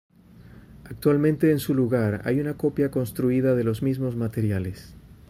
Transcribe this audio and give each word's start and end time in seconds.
Actualmente 0.85 1.51
en 1.51 1.59
su 1.59 1.75
lugar 1.75 2.21
hay 2.25 2.39
una 2.39 2.57
copia 2.57 2.89
construida 2.89 3.53
de 3.53 3.63
los 3.63 3.83
mismos 3.83 4.15
materiales. 4.15 4.95